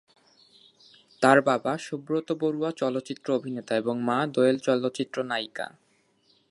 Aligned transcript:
তার 1.21 1.37
বাবা 1.41 1.71
সুব্রত 1.77 2.27
বড়ুয়া 2.31 2.71
চলচ্চিত্র 2.71 3.27
অভিনেতা 3.33 3.73
এবং 3.75 3.95
মা 4.01 4.19
দোয়েল 4.27 4.57
চলচ্চিত্র 4.59 5.17
নায়িকা। 5.23 5.67